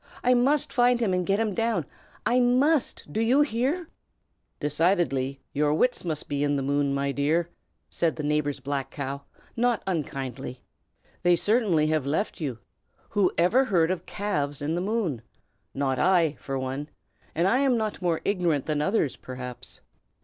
"I 0.23 0.33
must 0.33 0.73
find 0.73 0.99
him 0.99 1.13
and 1.13 1.27
get 1.27 1.39
him 1.39 1.53
down. 1.53 1.85
I 2.25 2.39
must, 2.39 3.13
do 3.13 3.21
you 3.21 3.41
hear?" 3.41 3.87
"Decidedly, 4.59 5.39
your 5.53 5.75
wits 5.75 6.03
must 6.03 6.27
be 6.27 6.43
in 6.43 6.55
the 6.55 6.63
moon, 6.63 6.91
my 6.95 7.11
dear," 7.11 7.49
said 7.87 8.15
the 8.15 8.23
neighbor's 8.23 8.59
black 8.59 8.89
cow, 8.89 9.21
not 9.55 9.83
unkindly. 9.85 10.63
"They 11.21 11.35
certainly 11.35 11.85
have 11.85 12.07
left 12.07 12.41
you. 12.41 12.57
Who 13.09 13.31
ever 13.37 13.65
heard 13.65 13.91
of 13.91 14.07
calves 14.07 14.59
in 14.59 14.73
the 14.73 14.81
moon? 14.81 15.21
Not 15.71 15.99
I, 15.99 16.35
for 16.39 16.57
one; 16.57 16.89
and 17.35 17.47
I 17.47 17.59
am 17.59 17.77
not 17.77 18.01
more 18.01 18.21
ignorant 18.25 18.65
than 18.65 18.81
others, 18.81 19.15
perhaps." 19.15 19.81